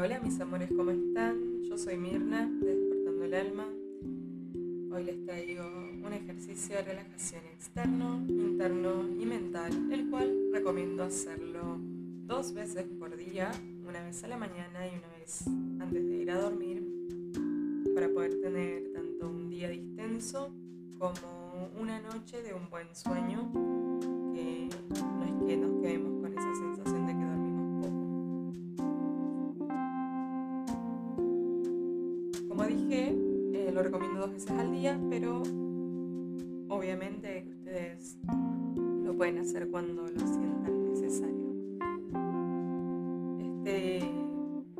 [0.00, 1.62] Hola, mis amores, ¿cómo están?
[1.62, 3.66] Yo soy Mirna, de Despertando el Alma.
[4.92, 5.64] Hoy les traigo
[6.04, 11.78] un ejercicio de relajación externo, interno y mental, el cual recomiendo hacerlo
[12.26, 13.52] dos veces por día,
[13.86, 15.46] una vez a la mañana y una vez
[15.80, 16.82] antes de ir a dormir,
[17.94, 20.52] para poder tener tanto un día distenso
[20.98, 23.73] como una noche de un buen sueño,
[33.74, 35.42] lo recomiendo dos veces al día, pero
[36.68, 38.16] obviamente ustedes
[39.04, 41.54] lo pueden hacer cuando lo sientan necesario.
[43.40, 44.00] Este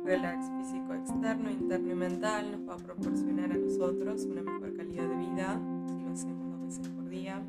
[0.01, 5.09] relax físico externo, interno y mental nos va a proporcionar a nosotros una mejor calidad
[5.09, 7.43] de vida si lo hacemos dos veces por día.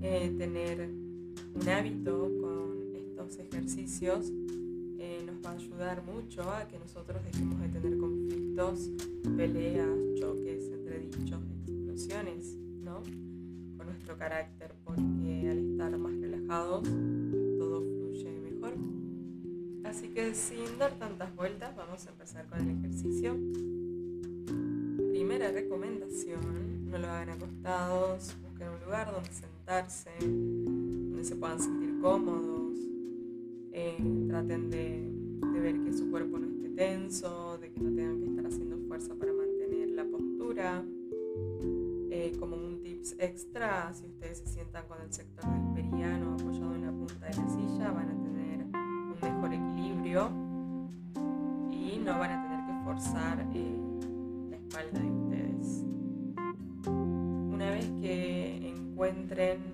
[0.00, 0.88] Eh, tener
[1.54, 4.32] un hábito con estos ejercicios
[4.98, 8.21] eh, nos va a ayudar mucho a que nosotros dejemos de tener conflictos,
[9.36, 9.88] peleas,
[10.20, 13.02] choques, entredichos, explosiones, ¿no?
[13.76, 16.82] Con nuestro carácter, porque al estar más relajados
[17.58, 18.74] todo fluye mejor.
[19.84, 23.36] Así que sin dar tantas vueltas, vamos a empezar con el ejercicio.
[25.10, 32.00] Primera recomendación, no lo hagan acostados, busquen un lugar donde sentarse, donde se puedan sentir
[32.02, 32.76] cómodos,
[33.72, 33.96] eh,
[34.28, 35.10] traten de,
[35.54, 39.14] de ver que su cuerpo no tenso, de que no tengan que estar haciendo fuerza
[39.14, 40.84] para mantener la postura.
[42.10, 46.74] Eh, como un tips extra, si ustedes se sientan con el sector del periano apoyado
[46.74, 50.30] en la punta de la silla, van a tener un mejor equilibrio
[51.70, 53.80] y no van a tener que forzar eh,
[54.50, 55.84] la espalda de ustedes.
[57.50, 59.71] Una vez que encuentren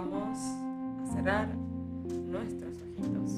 [0.00, 1.48] vamos a cerrar
[2.28, 3.32] nuestros ojitos.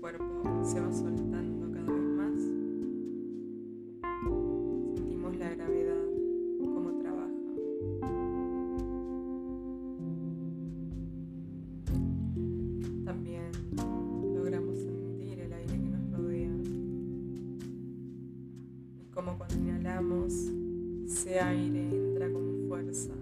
[0.00, 0.24] Cuerpo
[0.62, 2.40] se va soltando cada vez más.
[4.94, 6.04] Sentimos la gravedad,
[6.60, 7.32] cómo trabaja.
[13.04, 13.50] También
[14.34, 16.56] logramos sentir el aire que nos rodea.
[19.00, 20.32] Y como cuando inhalamos,
[21.06, 23.14] ese aire entra con fuerza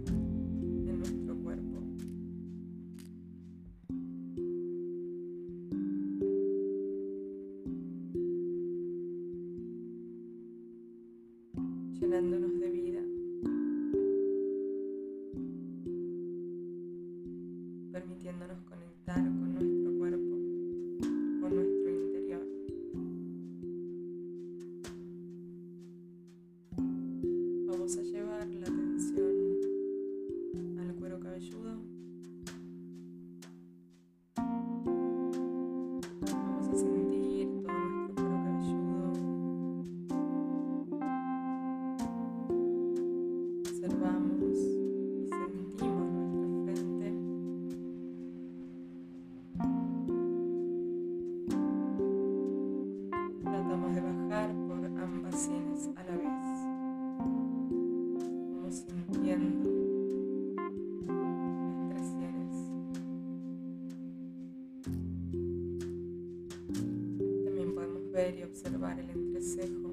[68.17, 69.93] ver y observar el entrecejo.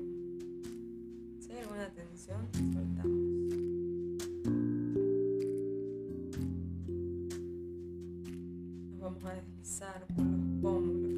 [1.42, 3.20] Si hay alguna tensión, soltamos.
[8.92, 11.12] Nos vamos a deslizar por los pómulos.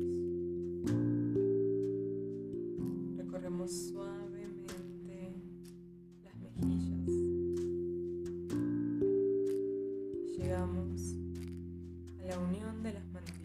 [3.18, 5.36] Recorremos suavemente
[6.24, 7.08] las mejillas.
[10.40, 11.16] Llegamos
[12.20, 13.45] a la unión de las mandíbulas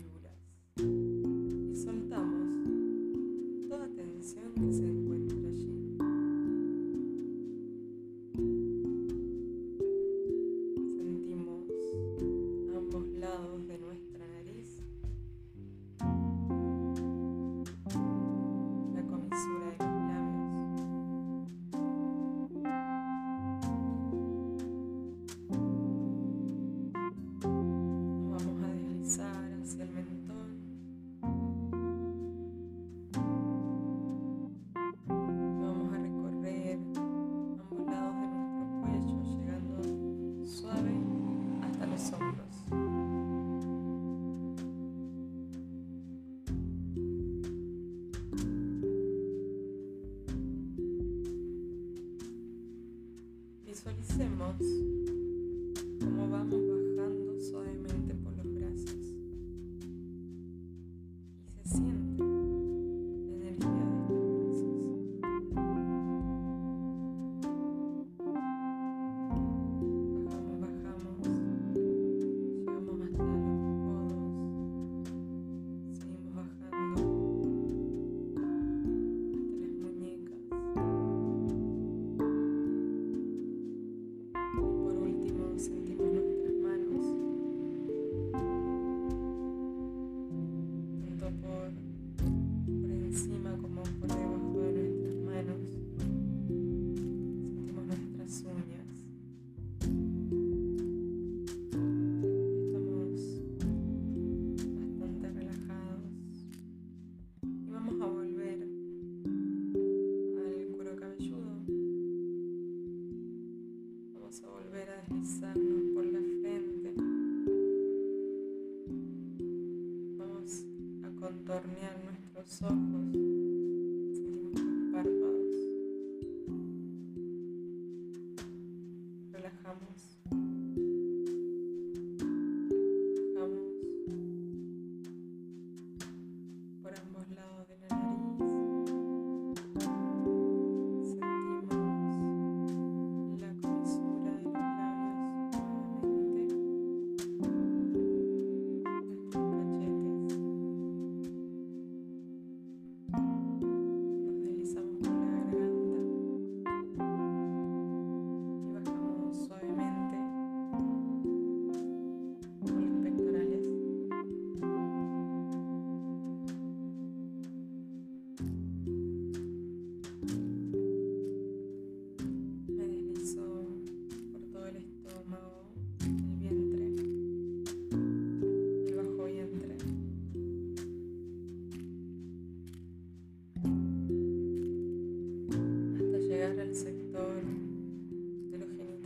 [61.63, 62.00] Casino.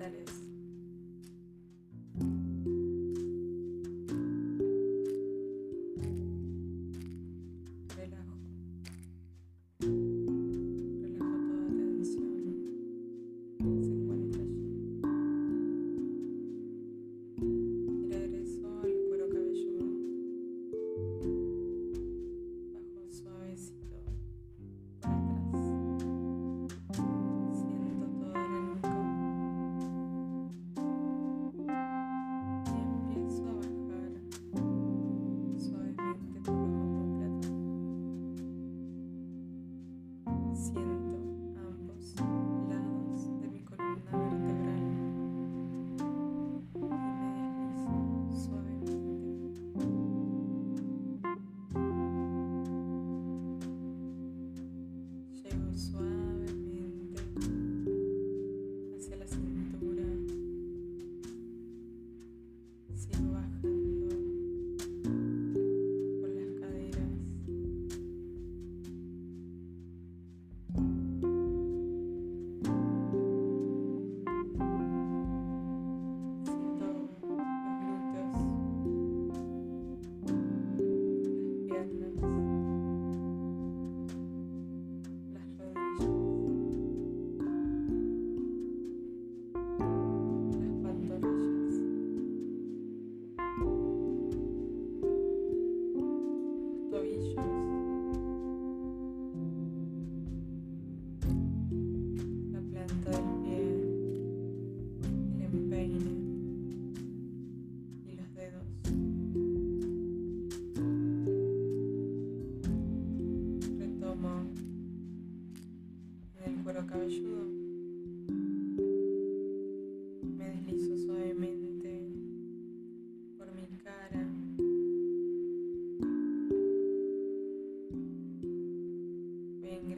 [0.04, 0.44] Los genitales.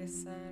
[0.07, 0.46] Sun.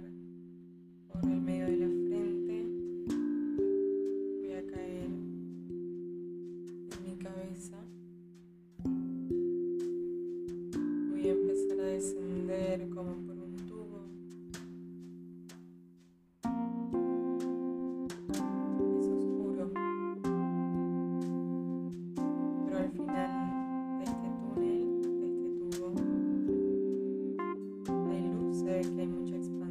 [28.65, 29.64] reconocer que hay mucha.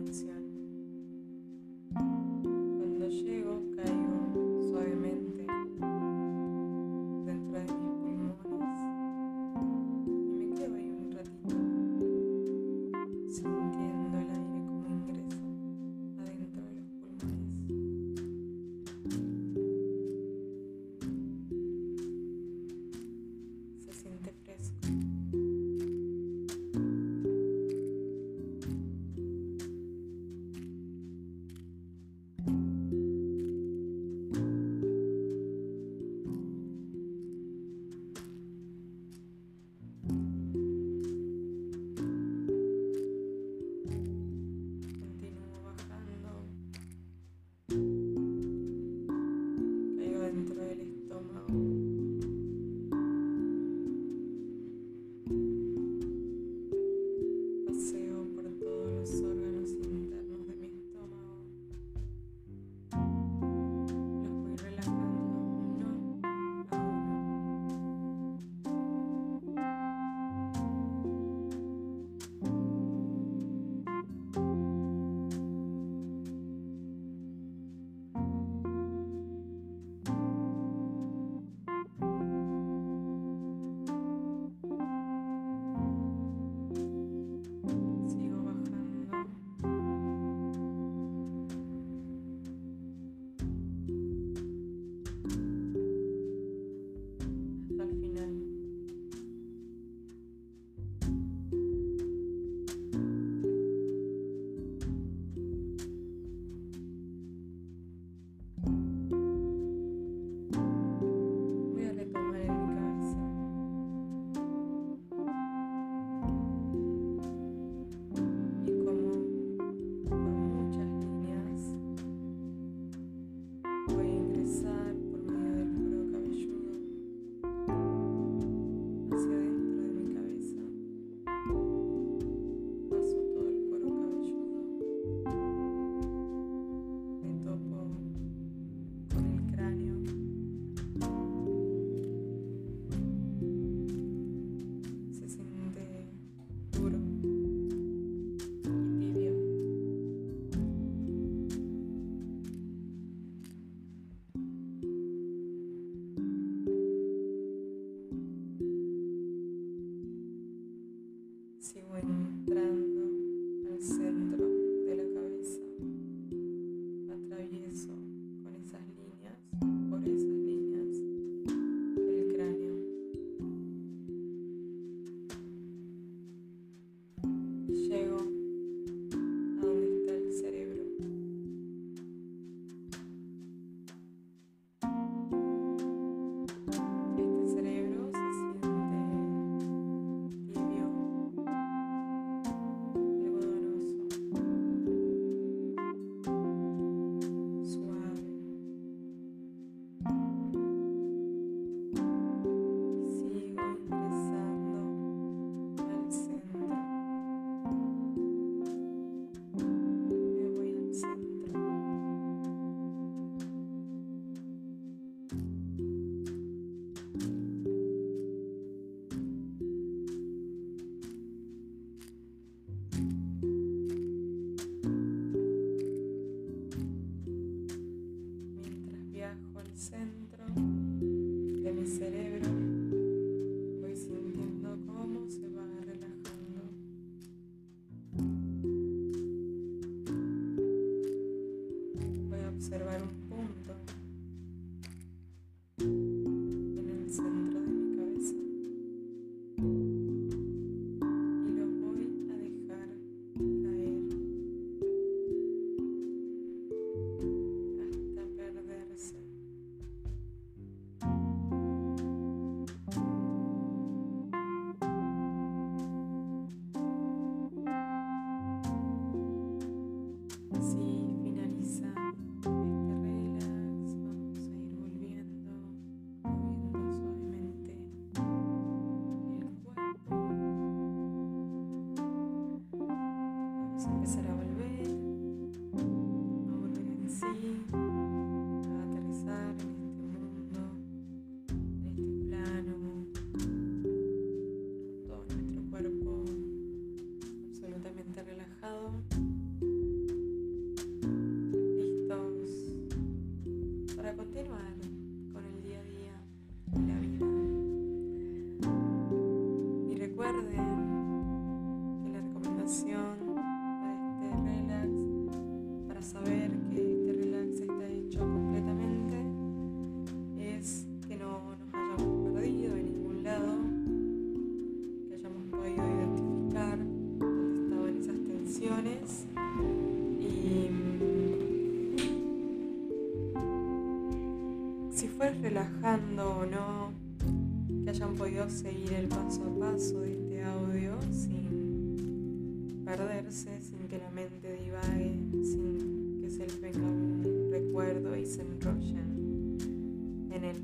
[350.34, 350.56] Espero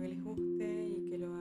[0.00, 1.32] que les guste y que lo